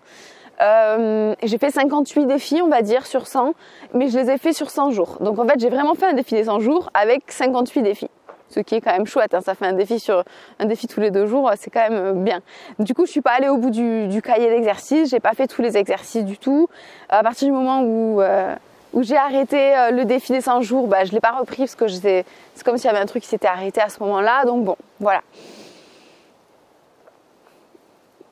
[0.62, 3.56] Euh, j'ai fait 58 défis, on va dire, sur 100,
[3.96, 5.18] mais je les ai fait sur 100 jours.
[5.20, 8.12] Donc en fait, j'ai vraiment fait un défi des 100 jours avec 58 défis.
[8.50, 9.42] Ce qui est quand même chouette, hein.
[9.42, 10.24] ça fait un défi sur
[10.60, 12.42] un défi tous les deux jours, c'est quand même euh, bien.
[12.78, 15.64] Du coup, je suis pas allée au bout du, cahier d'exercices, j'ai pas fait tous
[15.64, 16.68] les exercices du tout.
[17.10, 18.54] À partir du moment où euh,
[18.94, 21.88] où j'ai arrêté le défi des 100 jours, bah, je l'ai pas repris parce que
[21.88, 22.26] c'est
[22.66, 24.46] comme s'il y avait un truc qui s'était arrêté à ce moment-là.
[24.46, 25.22] Donc bon, voilà.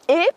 [0.09, 0.27] Et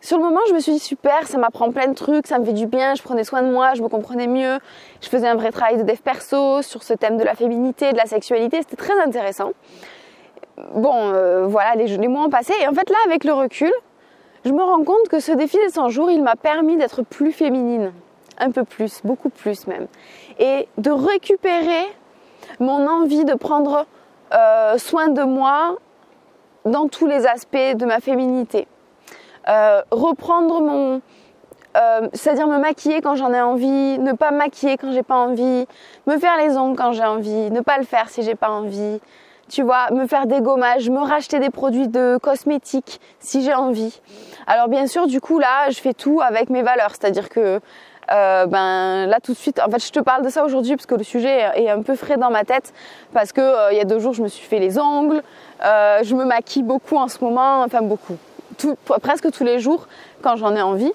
[0.00, 2.44] sur le moment, je me suis dit super, ça m'apprend plein de trucs, ça me
[2.44, 4.58] fait du bien, je prenais soin de moi, je me comprenais mieux,
[5.00, 7.96] je faisais un vrai travail de dev perso sur ce thème de la féminité, de
[7.96, 9.50] la sexualité, c'était très intéressant.
[10.74, 13.72] Bon, euh, voilà, les, les mois ont passé et en fait là, avec le recul,
[14.44, 17.32] je me rends compte que ce défi des 100 jours, il m'a permis d'être plus
[17.32, 17.92] féminine,
[18.38, 19.86] un peu plus, beaucoup plus même,
[20.38, 21.86] et de récupérer
[22.60, 23.86] mon envie de prendre
[24.32, 25.76] euh, soin de moi
[26.64, 28.66] dans tous les aspects de ma féminité.
[29.48, 31.00] Euh, reprendre mon,
[31.76, 35.66] euh, c'est-à-dire me maquiller quand j'en ai envie, ne pas maquiller quand j'ai pas envie,
[36.06, 39.00] me faire les ongles quand j'ai envie, ne pas le faire si j'ai pas envie,
[39.48, 44.00] tu vois, me faire des gommages, me racheter des produits de cosmétiques si j'ai envie.
[44.46, 47.60] Alors bien sûr, du coup là, je fais tout avec mes valeurs, c'est-à-dire que
[48.12, 50.86] euh, ben là tout de suite, en fait, je te parle de ça aujourd'hui parce
[50.86, 52.72] que le sujet est un peu frais dans ma tête
[53.12, 55.22] parce que il y a deux jours, je me suis fait les ongles,
[55.62, 58.16] je me maquille beaucoup en ce moment, enfin beaucoup
[59.00, 59.86] presque tous les jours
[60.22, 60.92] quand j'en ai envie,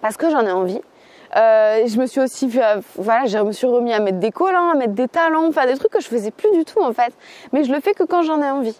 [0.00, 0.80] parce que j'en ai envie.
[1.36, 2.50] Euh, je me suis aussi,
[2.96, 5.76] voilà, je me suis remis à mettre des collants, à mettre des talons, enfin des
[5.76, 7.12] trucs que je faisais plus du tout en fait.
[7.52, 8.76] Mais je le fais que quand j'en ai envie.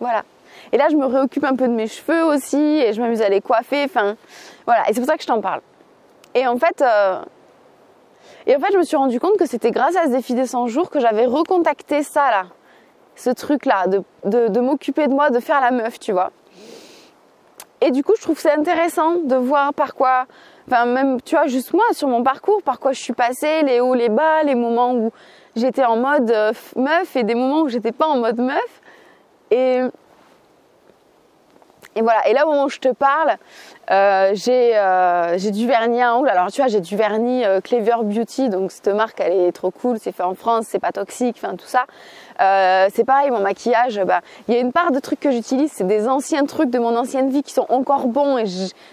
[0.00, 0.24] Voilà.
[0.72, 3.28] Et là, je me réoccupe un peu de mes cheveux aussi et je m'amuse à
[3.28, 3.84] les coiffer.
[3.84, 4.16] Enfin,
[4.66, 4.88] voilà.
[4.88, 5.60] Et c'est pour ça que je t'en parle.
[6.34, 7.22] Et en fait, euh,
[8.46, 10.46] et en fait, je me suis rendu compte que c'était grâce à ce défi des
[10.46, 12.46] 100 jours que j'avais recontacté ça là,
[13.14, 16.30] ce truc là, de, de, de m'occuper de moi, de faire la meuf, tu vois.
[17.80, 20.26] Et du coup, je trouve c'est intéressant de voir par quoi,
[20.68, 23.80] enfin même, tu vois, juste moi, sur mon parcours, par quoi je suis passée, les
[23.80, 25.10] hauts, les bas, les moments où
[25.56, 28.80] j'étais en mode euh, meuf et des moments où j'étais pas en mode meuf.
[29.50, 29.80] Et,
[31.96, 32.26] et voilà.
[32.28, 33.36] Et là, au moment où je te parle,
[33.90, 36.28] euh, j'ai euh, j'ai du vernis à ongles.
[36.28, 39.98] Alors tu vois, j'ai du vernis Clever Beauty, donc cette marque elle est trop cool,
[40.00, 41.84] c'est fait en France, c'est pas toxique, enfin tout ça.
[42.40, 45.70] Euh, c'est pareil, mon maquillage, bah, il y a une part de trucs que j'utilise,
[45.72, 48.44] c'est des anciens trucs de mon ancienne vie qui sont encore bons et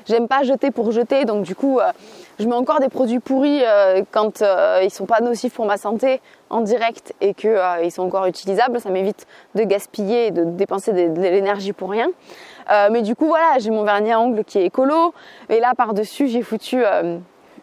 [0.06, 1.92] j'aime pas jeter pour jeter, donc du coup, euh,
[2.40, 4.44] je mets encore des produits pourris euh, quand
[4.84, 8.80] ils sont pas nocifs pour ma santé en direct et que ils sont encore utilisables.
[8.80, 12.08] Ça m'évite de gaspiller et de dépenser de, l'énergie pour rien.
[12.92, 15.14] Mais du coup, voilà, j'ai mon vernis à ongles qui est écolo,
[15.50, 16.84] et là par dessus, j'ai foutu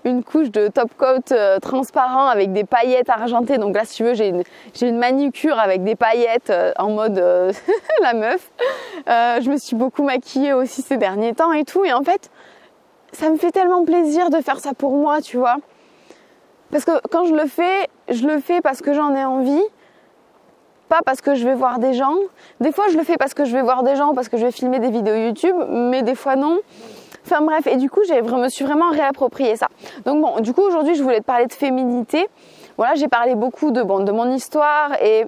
[0.07, 3.59] une couche de top coat euh, transparent avec des paillettes argentées.
[3.59, 4.45] Donc là, si tu veux, j'ai une,
[4.81, 7.53] une manucure avec des paillettes euh, en mode euh,
[8.03, 8.51] la meuf.
[9.07, 11.85] je me suis beaucoup maquillée aussi ces derniers temps et tout.
[11.85, 12.31] Et en fait,
[13.13, 15.57] ça me fait tellement plaisir de faire ça pour moi, tu vois.
[16.71, 19.63] Parce que quand je le fais, je le fais parce que j'en ai envie.
[20.89, 22.15] Pas parce que je vais voir des gens.
[22.61, 24.47] Des fois, je le fais parce que je vais voir des gens, parce que je
[24.47, 26.59] vais filmer des vidéos YouTube, mais des fois non.
[27.25, 29.67] Enfin bref, et du coup, j'ai me suis vraiment réapproprié ça.
[30.05, 32.29] Donc bon, du coup, aujourd'hui, je voulais te parler de féminité.
[32.77, 35.27] Voilà, j'ai parlé beaucoup de, bon, de mon histoire et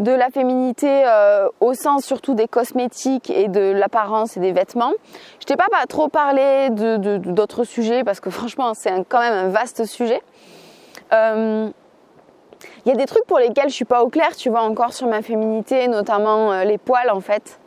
[0.00, 4.92] de la féminité euh, au sens surtout des cosmétiques et de l'apparence et des vêtements.
[5.40, 9.84] Je t'ai pas, trop parlé d'autres sujets parce que franchement, c'est quand même un vaste
[9.84, 10.20] sujet.
[11.12, 11.70] Euh,
[12.84, 14.92] il y a des trucs pour lesquels je suis pas au clair, tu vois, encore
[14.92, 17.58] sur ma féminité, notamment euh, les poils en fait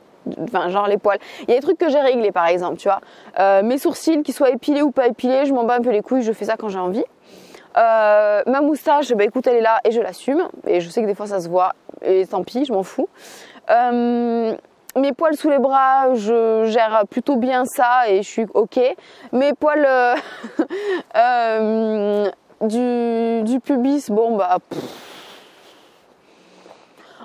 [0.44, 1.18] enfin genre les poils.
[1.44, 3.02] Il y a des trucs que j'ai réglés par exemple, tu vois.
[3.40, 6.02] Euh, mes sourcils, qu'ils soient épilés ou pas épilés, je m'en bats un peu les
[6.02, 7.06] couilles, je fais ça quand j'ai envie.
[7.78, 10.48] Euh, ma moustache, bah écoute, elle est là et je l'assume.
[10.68, 11.74] Et je sais que des fois ça se voit,
[12.04, 13.08] et tant pis, je m'en fous.
[14.96, 18.80] Mes poils sous les bras, je gère plutôt bien ça et je suis ok.
[19.32, 19.88] Mes poils
[22.62, 24.60] du, pubis, bon bah.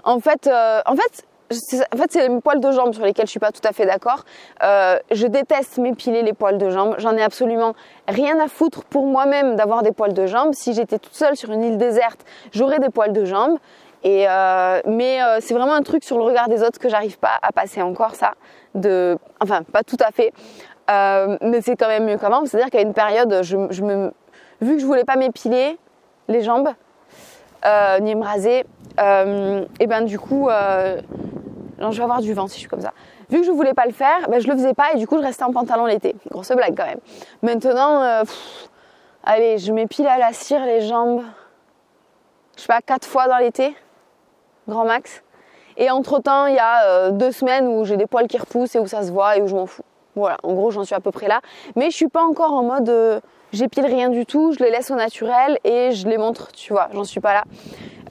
[0.05, 3.40] En fait, en fait, en fait, c'est les poils de jambes sur lesquels je suis
[3.40, 4.25] pas tout à fait d'accord.
[4.62, 6.94] Euh, je déteste m'épiler les poils de jambes.
[6.99, 7.75] J'en ai absolument
[8.09, 10.55] rien à foutre pour moi-même d'avoir des poils de jambes.
[10.55, 12.20] Si j'étais toute seule sur une île déserte,
[12.53, 13.59] j'aurais des poils de jambes.
[14.03, 17.18] Et euh, mais euh, c'est vraiment un truc sur le regard des autres que j'arrive
[17.18, 18.35] pas à passer encore ça.
[18.75, 20.33] De, enfin, pas tout à fait,
[21.40, 22.44] mais c'est quand même mieux qu'avant.
[22.44, 24.12] C'est-à-dire qu'à une période, je me,
[24.64, 25.79] vu que je voulais pas m'épiler
[26.29, 26.70] les jambes,
[27.64, 28.64] euh, ni me raser.
[29.00, 31.00] Euh, et ben du coup, euh,
[31.79, 32.92] je vais avoir du vent si je suis comme ça.
[33.31, 35.18] Vu que je voulais pas le faire, ben, je le faisais pas et du coup
[35.18, 36.14] je restais en pantalon l'été.
[36.31, 37.00] Grosse blague quand même.
[37.42, 38.22] Maintenant,
[39.24, 41.22] allez, je m'épile à la cire les jambes.
[42.57, 43.74] Je sais pas, quatre fois dans l'été,
[44.68, 45.22] grand max.
[45.77, 48.79] Et entre temps, il y a deux semaines où j'ai des poils qui repoussent et
[48.79, 49.83] où ça se voit et où je m'en fous.
[50.14, 51.40] Voilà, en gros, j'en suis à peu près là.
[51.74, 53.22] Mais je suis pas encore en mode
[53.54, 56.88] j'épile rien du tout, je les laisse au naturel et je les montre, tu vois,
[56.92, 57.44] j'en suis pas là.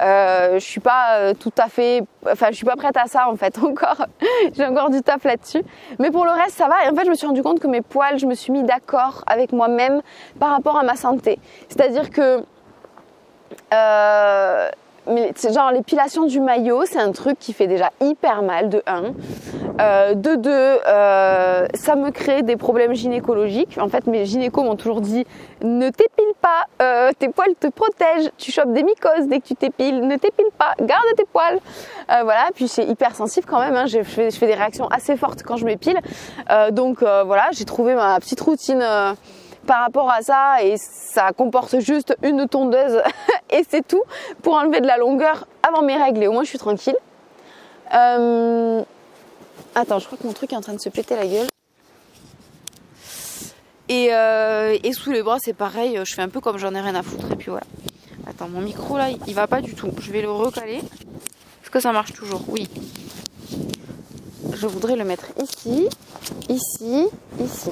[0.01, 3.29] Euh, je suis pas euh, tout à fait, enfin, je suis pas prête à ça
[3.29, 4.08] en fait encore.
[4.53, 5.63] j'ai encore du taf là-dessus.
[5.99, 6.84] Mais pour le reste, ça va.
[6.86, 8.63] Et en fait, je me suis rendu compte que mes poils, je me suis mis
[8.63, 10.01] d'accord avec moi-même
[10.39, 11.39] par rapport à ma santé.
[11.69, 12.43] C'est-à-dire que
[13.73, 14.69] euh,
[15.08, 19.04] mais genre l'épilation du maillot, c'est un truc qui fait déjà hyper mal de 1.
[19.80, 23.78] Euh, de 2, euh, ça me crée des problèmes gynécologiques.
[23.80, 25.26] En fait, mes gynécos m'ont toujours dit
[25.63, 29.56] ne t'épile pas, euh, tes poils te protègent, tu chopes des mycoses dès que tu
[29.56, 31.60] t'épiles, ne t'épile pas, garde tes poils.
[32.12, 33.86] Euh, voilà, puis c'est hyper sensible quand même, hein.
[33.86, 36.00] je, fais, je fais des réactions assez fortes quand je m'épile.
[36.50, 38.84] Euh, donc euh, voilà, j'ai trouvé ma petite routine
[39.65, 43.02] par rapport à ça et ça comporte juste une tondeuse
[43.49, 44.04] et c'est tout
[44.41, 46.97] pour enlever de la longueur avant mes règles et au moins je suis tranquille.
[47.93, 48.84] Euh,
[49.76, 51.47] Attends, je crois que mon truc est en train de se péter la gueule.
[53.89, 56.80] Et, euh, et sous les bras, c'est pareil, je fais un peu comme j'en ai
[56.80, 57.65] rien à foutre et puis voilà.
[58.28, 59.91] Attends, mon micro là, il va pas du tout.
[59.99, 60.78] Je vais le recaler.
[60.78, 62.43] Est-ce que ça marche toujours?
[62.47, 62.69] Oui.
[64.54, 65.89] Je voudrais le mettre ici,
[66.49, 67.08] ici,
[67.39, 67.71] ici.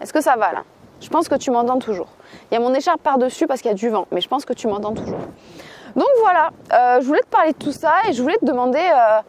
[0.00, 0.62] Est-ce que ça va là?
[1.00, 2.08] Je pense que tu m'entends toujours.
[2.50, 4.44] Il y a mon écharpe par-dessus parce qu'il y a du vent, mais je pense
[4.44, 5.18] que tu m'entends toujours.
[5.96, 8.80] Donc voilà, euh, je voulais te parler de tout ça et je voulais te demander,
[8.80, 9.20] euh,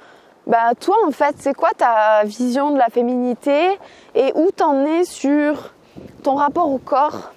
[0.47, 3.77] bah toi en fait, c'est quoi ta vision de la féminité
[4.15, 5.73] et où t'en es sur
[6.23, 7.31] ton rapport au corps?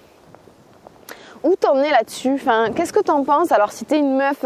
[1.43, 2.33] Où t'en es là-dessus?
[2.33, 3.51] Enfin, qu'est-ce que t'en penses?
[3.51, 4.43] Alors si t'es une meuf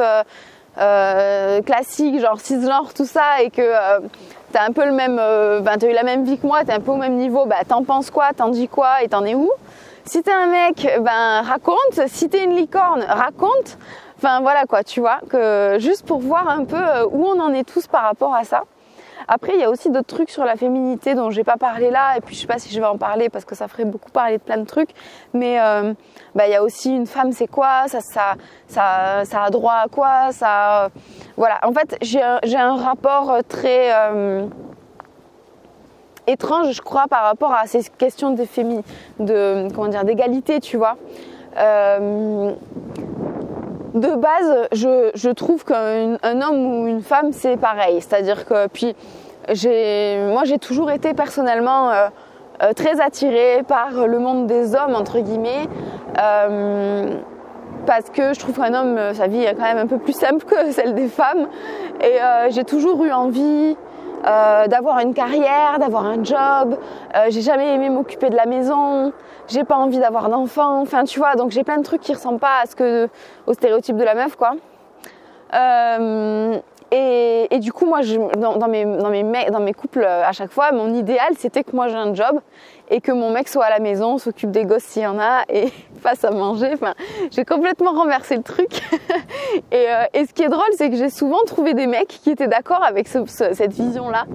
[0.78, 3.62] euh, classique, genre cisgenre, tout ça, et que
[4.54, 6.72] t'as un peu le même, euh, ben, t'as eu la même vie que moi, t'es
[6.72, 8.30] un peu au même niveau, bah t'en penses quoi?
[8.34, 9.02] T'en dis quoi?
[9.04, 9.52] Et t'en es où?
[10.06, 12.08] Si t'es un mec, ben raconte.
[12.08, 13.78] Si t'es une licorne, raconte.
[14.18, 17.52] Enfin voilà quoi, tu vois, que juste pour voir un peu euh, où on en
[17.52, 18.64] est tous par rapport à ça.
[19.28, 22.18] Après, il y a aussi d'autres trucs sur la féminité dont j'ai pas parlé là,
[22.18, 24.12] et puis je sais pas si je vais en parler parce que ça ferait beaucoup
[24.12, 24.90] parler de plein de trucs.
[25.34, 25.94] Mais euh,
[26.36, 27.88] bah, il y a aussi une femme, c'est quoi?
[27.88, 28.36] Ça, ça,
[28.68, 30.32] ça, ça a droit à quoi?
[30.32, 30.90] Ça,
[31.38, 31.60] voilà.
[31.64, 34.46] En fait, j'ai un, un rapport très euh,
[36.28, 38.84] étrange, je crois, par rapport à ces questions de fémi,
[39.20, 40.98] de comment dire, d'égalité, tu vois.
[41.58, 42.54] Euh,
[43.94, 48.02] de base, je, trouve qu'un un homme ou une femme, c'est pareil.
[48.02, 48.96] C'est-à-dire que, puis,
[50.32, 52.08] moi, j'ai toujours été personnellement euh,
[52.62, 55.68] euh, très attirée par le monde des hommes, entre guillemets.
[56.20, 57.18] Euh,
[57.86, 60.46] parce que je trouve qu'un homme, sa vie est quand même un peu plus simple
[60.46, 61.48] que celle des femmes.
[62.02, 62.18] Et
[62.50, 63.76] j'ai toujours eu envie
[64.26, 66.78] euh, d'avoir une carrière, d'avoir un job.
[67.16, 69.12] Euh, j'ai jamais aimé m'occuper de la maison.
[69.48, 70.82] J'ai pas envie d'avoir d'enfants.
[70.82, 73.10] Enfin, tu vois, donc j'ai plein de trucs qui ressemblent pas à ce que,
[73.48, 74.54] au stéréotype de la meuf, quoi.
[75.54, 76.58] Euh,
[76.96, 78.02] et, du coup, moi,
[78.38, 82.40] dans mes couples, à chaque fois, mon idéal, c'était que moi j'ai un job
[82.90, 85.44] et que mon mec soit à la maison, s'occupe des gosses s'il y en a
[85.50, 85.70] et
[86.02, 86.72] fasse à manger.
[86.74, 86.94] Enfin,
[87.32, 88.70] j'ai complètement renversé le truc.
[89.72, 92.32] et, euh, et, ce qui est drôle, c'est que j'ai souvent trouvé des mecs qui
[92.32, 94.26] étaient d'accord avec ce, ce, cette vision-là.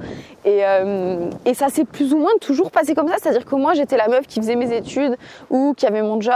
[0.45, 3.17] Et, euh, et, ça s'est plus ou moins toujours passé comme ça.
[3.19, 5.17] C'est-à-dire que moi, j'étais la meuf qui faisait mes études
[5.51, 6.35] ou qui avait mon job.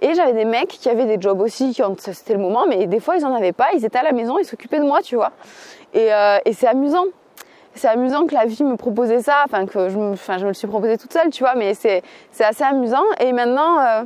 [0.00, 2.64] Et j'avais des mecs qui avaient des jobs aussi c'était le moment.
[2.68, 3.68] Mais des fois, ils en avaient pas.
[3.74, 5.32] Ils étaient à la maison, ils s'occupaient de moi, tu vois.
[5.94, 7.04] Et, euh, et c'est amusant
[7.74, 10.98] c'est amusant que la vie me proposait ça, enfin que je me, le suis proposé
[10.98, 12.02] toute seule, tu vois, mais c'est,
[12.40, 13.04] assez amusant.
[13.20, 14.04] Et maintenant, euh,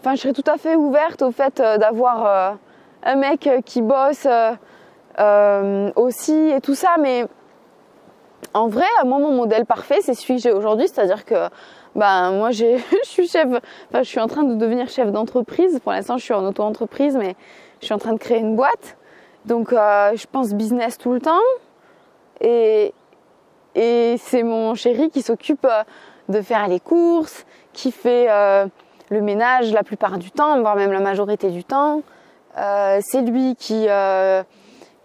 [0.00, 2.50] enfin, je serais tout à fait ouverte au fait euh, d'avoir euh,
[3.04, 4.26] un mec qui bosse
[5.96, 7.26] aussi et tout ça, mais
[8.54, 11.48] en vrai, moi, mon modèle parfait, c'est celui que j'ai aujourd'hui, c'est-à-dire que
[11.96, 15.80] ben moi je suis chef enfin je suis en train de devenir chef d'entreprise.
[15.80, 17.34] Pour l'instant je suis en auto-entreprise mais
[17.80, 18.96] je suis en train de créer une boîte.
[19.46, 21.40] Donc je pense business tout le temps
[22.40, 22.94] et,
[23.74, 25.84] c'est mon chéri qui s'occupe euh,
[26.28, 28.66] de faire les courses, qui fait euh,
[29.10, 32.02] le ménage la plupart du temps, voire même la majorité du temps.
[32.56, 33.86] Euh, c'est lui qui,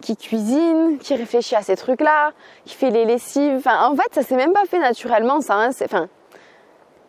[0.01, 2.31] qui cuisine, qui réfléchit à ces trucs-là,
[2.65, 3.67] qui fait les lessives.
[3.67, 5.55] En fait, ça s'est même pas fait naturellement, ça.
[5.55, 6.07] Hein, enfin,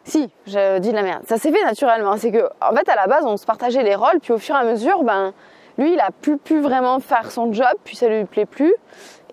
[0.04, 1.22] si, je dis de la merde.
[1.26, 2.16] Ça s'est fait naturellement.
[2.18, 4.54] C'est que, en fait, à la base, on se partageait les rôles, puis au fur
[4.54, 5.32] et à mesure, ben,
[5.78, 8.74] lui, il a pu plus vraiment faire son job, puis ça lui plaît plus.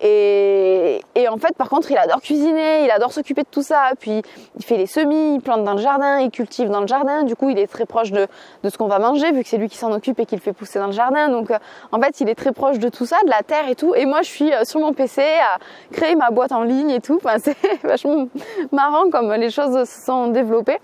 [0.04, 3.92] Et, en fait, par contre, il adore cuisiner, il adore s'occuper de tout ça.
[4.00, 4.22] Puis
[4.58, 7.24] il fait les semis, il plante dans le jardin, il cultive dans le jardin.
[7.24, 8.28] Du coup, il est très proche de,
[8.64, 10.42] de ce qu'on va manger, vu que c'est lui qui s'en occupe et qui le
[10.42, 11.30] fait pousser dans le jardin.
[11.30, 11.60] Donc, euh,
[11.92, 13.94] en fait, il est très proche de tout ça, de la terre et tout.
[13.94, 15.60] Et moi, je suis euh, sur mon PC à
[15.94, 17.20] créer ma boîte en ligne et tout.
[17.24, 18.28] Enfin, c'est vachement
[18.72, 20.80] marrant comme les choses se sont développées.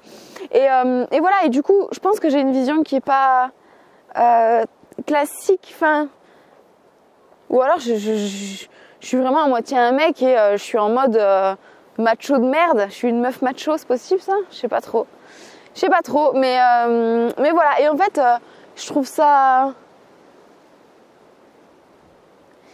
[0.51, 1.38] Et, euh, et voilà.
[1.45, 3.51] Et du coup, je pense que j'ai une vision qui est pas
[5.06, 5.73] classique.
[5.75, 6.08] Enfin,
[7.49, 8.67] ou alors je, je
[9.00, 11.56] je suis vraiment à moitié un mec et euh, je suis en mode euh,
[11.98, 12.86] macho de merde.
[12.90, 14.34] Je suis une meuf macho, c'est possible ça?
[14.52, 15.06] Je sais pas trop.
[15.76, 17.80] Je sais pas trop, mais, euh, mais voilà.
[17.82, 18.20] Et en fait,
[18.76, 19.74] je trouve ça.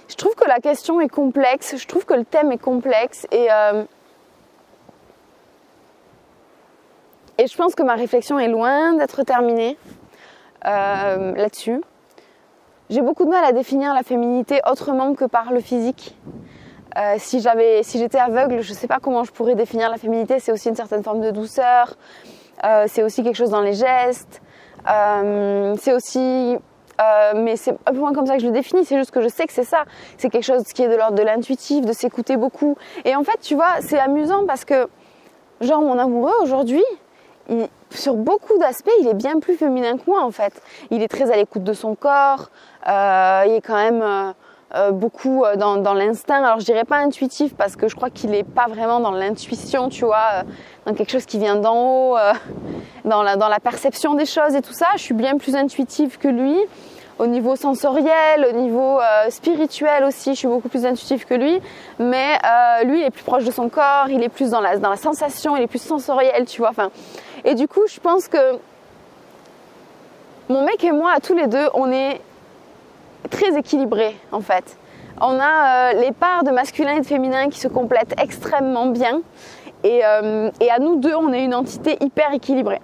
[0.08, 3.48] Je trouve que la question est complexe, je trouve que le thème est complexe et.
[7.40, 9.78] Et je pense que ma réflexion est loin d'être terminée
[10.64, 11.82] là-dessus.
[12.90, 16.16] J'ai beaucoup de mal à définir la féminité autrement que par le physique.
[16.98, 19.98] Euh, si j'avais, si j'étais aveugle, je ne sais pas comment je pourrais définir la
[19.98, 20.40] féminité.
[20.40, 21.96] C'est aussi une certaine forme de douceur.
[22.64, 24.42] Euh, c'est aussi quelque chose dans les gestes.
[24.88, 26.58] Euh, c'est aussi,
[27.36, 28.86] mais c'est un peu moins comme ça que je le définis.
[28.86, 29.86] C'est juste que je sais que c'est ça.
[30.18, 32.78] C'est quelque chose qui est de l'ordre de l'intuitif, de s'écouter beaucoup.
[33.06, 34.88] Et en fait, tu vois, c'est amusant parce que,
[35.62, 36.84] genre, mon amoureux aujourd'hui,
[37.98, 40.54] sur beaucoup d'aspects, il est bien plus féminin que moi en fait.
[40.92, 42.50] Il est très à l'écoute de son corps,
[42.88, 44.32] euh, il est quand même euh,
[44.76, 46.44] euh, beaucoup dans, l'instinct.
[46.44, 49.90] Alors je dirais pas intuitif parce que je crois qu'il est pas vraiment dans l'intuition,
[49.90, 50.44] tu vois,
[50.86, 52.18] dans quelque chose qui vient d'en haut,
[53.06, 54.88] dans, la, dans la perception des choses et tout ça.
[54.96, 56.58] Je suis bien plus intuitive que lui.
[57.20, 61.60] Au niveau sensoriel, au niveau spirituel aussi, je suis beaucoup plus intuitive que lui.
[62.00, 62.40] Mais
[62.84, 64.98] lui, il est plus proche de son corps, il est plus dans la, dans la
[64.98, 66.72] sensation, il est plus sensoriel, tu vois.
[66.72, 66.90] Enfin,
[67.46, 68.58] et du coup, je pense que
[70.50, 72.22] mon mec et moi, tous les deux, on est
[73.30, 74.78] très équilibrés en fait.
[75.22, 79.22] On a euh, les parts de masculin et de féminin qui se complètent extrêmement bien.
[79.84, 82.82] Et, euh, et à nous deux, on est une entité hyper équilibrée.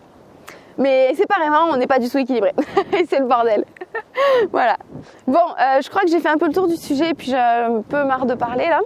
[0.78, 2.54] Mais séparément, on n'est pas du tout équilibré.
[2.94, 3.66] et c'est le bordel.
[4.52, 4.78] voilà.
[5.28, 7.28] Bon, euh, je crois que j'ai fait un peu le tour du sujet et puis
[7.28, 8.80] j'ai un peu marre de parler là.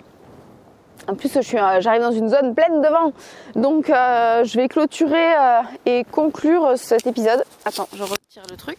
[1.07, 1.41] En plus, euh,
[1.79, 3.13] j'arrive dans une zone pleine de vent.
[3.55, 7.43] Donc, euh, je vais clôturer euh, et conclure cet épisode.
[7.65, 8.77] Attends, je retire le truc.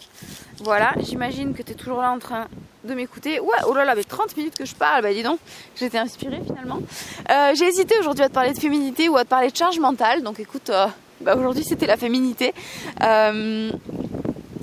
[0.62, 2.46] Voilà, j'imagine que tu es toujours là en train
[2.84, 3.40] de m'écouter.
[3.40, 5.38] Ouais, oh là là, mais 30 minutes que je parle, bah dis donc,
[5.76, 6.78] j'étais inspirée finalement.
[7.54, 10.22] J'ai hésité aujourd'hui à te parler de féminité ou à te parler de charge mentale.
[10.22, 10.70] Donc, écoute,
[11.20, 12.54] bah, aujourd'hui c'était la féminité.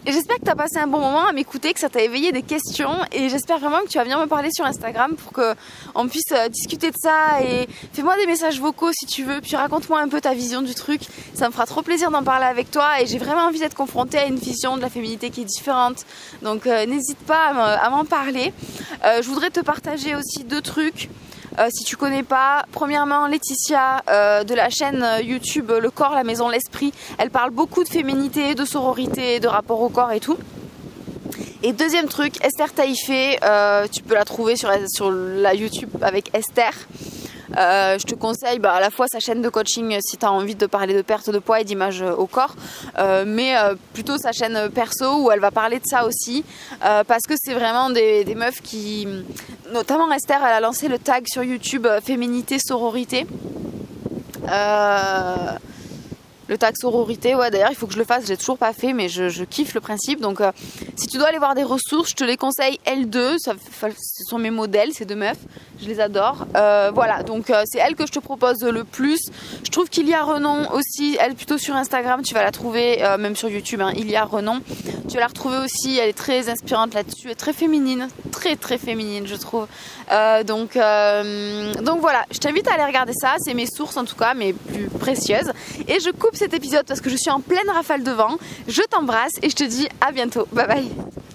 [0.07, 2.41] J'espère que tu as passé un bon moment à m'écouter, que ça t'a éveillé des
[2.41, 5.53] questions et j'espère vraiment que tu vas venir me parler sur Instagram pour que
[5.93, 9.55] on puisse euh, discuter de ça et fais-moi des messages vocaux si tu veux, puis
[9.55, 11.01] raconte-moi un peu ta vision du truc.
[11.35, 14.17] Ça me fera trop plaisir d'en parler avec toi et j'ai vraiment envie d'être confrontée
[14.17, 16.03] à une vision de la féminité qui est différente.
[16.41, 18.53] Donc euh, n'hésite pas à m'en parler.
[19.05, 21.09] Euh, je voudrais te partager aussi deux trucs.
[21.59, 26.15] Euh, si tu connais pas, premièrement Laetitia euh, de la chaîne euh, YouTube Le corps,
[26.15, 30.21] la maison, l'esprit, elle parle beaucoup de féminité, de sororité, de rapport au corps et
[30.21, 30.37] tout.
[31.63, 33.37] Et deuxième truc, Esther Taïfé,
[33.91, 36.71] tu peux la trouver sur, sur la YouTube avec Esther.
[37.51, 40.55] Je te conseille bah, à la fois sa chaîne de coaching si tu as envie
[40.55, 42.55] de parler de perte de poids et d'image au corps,
[43.27, 43.53] mais
[43.93, 46.43] plutôt sa chaîne perso où elle va parler de ça aussi,
[46.79, 49.07] parce que c'est vraiment des, meufs qui,
[49.71, 53.25] notamment Esther, elle a lancé le tag sur YouTube féminité sororité.
[54.49, 55.35] Euh,
[56.47, 58.91] le tag sororité, ouais, d'ailleurs, il faut que je le fasse, j'ai toujours pas fait,
[58.93, 60.19] mais je, kiffe le principe.
[60.19, 60.51] Donc, euh,
[60.97, 63.37] si tu dois aller voir des ressources, je te les conseille L2.
[63.37, 65.39] Ça, ce sont mes modèles, ces deux meufs.
[65.81, 66.45] Je les adore.
[66.55, 69.19] Euh, voilà, donc euh, c'est elle que je te propose le plus.
[69.63, 73.03] Je trouve qu'il y a Renon aussi, elle plutôt sur Instagram, tu vas la trouver,
[73.17, 74.61] même sur YouTube, il y a Renon.
[75.07, 78.55] Tu vas la retrouver aussi, elle est très inspirante là-dessus, elle est très féminine, très
[78.55, 79.67] très féminine, je trouve.
[80.45, 84.33] donc, donc voilà, je t'invite à aller regarder ça, c'est mes sources en tout cas,
[84.33, 85.51] mes plus précieuses.
[85.87, 88.37] Et je coupe cet épisode parce que je suis en pleine rafale de vent.
[88.67, 90.47] Je t'embrasse et je te dis à bientôt.
[90.51, 90.91] Bye bye.